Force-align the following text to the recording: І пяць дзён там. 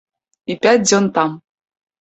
І 0.53 0.55
пяць 0.63 0.81
дзён 0.87 1.05
там. 1.19 1.37